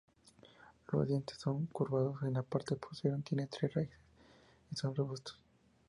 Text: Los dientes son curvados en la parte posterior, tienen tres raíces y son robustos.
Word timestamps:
Los 0.91 1.07
dientes 1.07 1.37
son 1.37 1.67
curvados 1.67 2.23
en 2.23 2.33
la 2.33 2.41
parte 2.41 2.75
posterior, 2.75 3.21
tienen 3.21 3.47
tres 3.47 3.71
raíces 3.71 3.99
y 4.71 4.75
son 4.75 4.95
robustos. 4.95 5.37